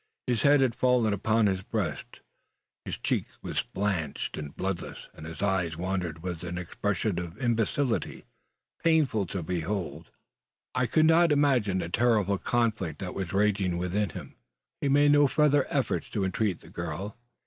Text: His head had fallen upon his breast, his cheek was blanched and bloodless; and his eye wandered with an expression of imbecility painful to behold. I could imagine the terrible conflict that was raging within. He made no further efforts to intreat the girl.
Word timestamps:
His 0.25 0.41
head 0.41 0.61
had 0.61 0.73
fallen 0.73 1.13
upon 1.13 1.45
his 1.45 1.61
breast, 1.61 2.21
his 2.85 2.97
cheek 2.97 3.27
was 3.43 3.61
blanched 3.61 4.35
and 4.35 4.55
bloodless; 4.57 5.07
and 5.13 5.27
his 5.27 5.43
eye 5.43 5.69
wandered 5.77 6.23
with 6.23 6.43
an 6.43 6.57
expression 6.57 7.19
of 7.19 7.37
imbecility 7.37 8.25
painful 8.83 9.27
to 9.27 9.43
behold. 9.43 10.09
I 10.73 10.87
could 10.87 11.11
imagine 11.11 11.77
the 11.77 11.89
terrible 11.89 12.39
conflict 12.39 12.97
that 12.97 13.13
was 13.13 13.31
raging 13.31 13.77
within. 13.77 14.33
He 14.81 14.89
made 14.89 15.11
no 15.11 15.27
further 15.27 15.67
efforts 15.69 16.09
to 16.09 16.23
intreat 16.23 16.61
the 16.61 16.71
girl. 16.71 17.15